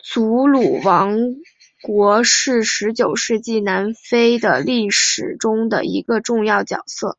[0.00, 1.16] 祖鲁王
[1.82, 7.16] 国是十九世纪南非的历史中的一个重要角色。